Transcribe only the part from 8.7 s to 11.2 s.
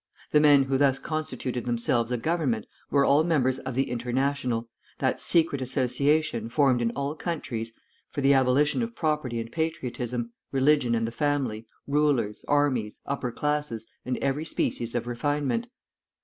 of property and patriotism, religion and the